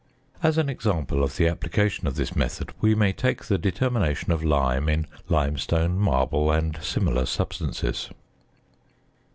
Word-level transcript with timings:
As 0.41 0.57
an 0.57 0.67
example 0.67 1.23
of 1.23 1.37
the 1.37 1.47
application 1.47 2.07
of 2.07 2.15
this 2.15 2.35
method, 2.35 2.73
we 2.81 2.95
may 2.95 3.13
take 3.13 3.43
the 3.45 3.59
determination 3.59 4.31
of 4.31 4.43
lime 4.43 4.89
in 4.89 5.05
limestone, 5.29 5.95
marble, 5.99 6.49
and 6.51 6.79
similar 6.81 7.27
substances. 7.27 8.09